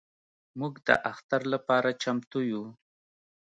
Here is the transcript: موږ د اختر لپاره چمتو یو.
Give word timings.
موږ 0.59 0.73
د 0.87 0.89
اختر 1.11 1.41
لپاره 1.53 1.89
چمتو 2.01 2.39
یو. 2.51 2.63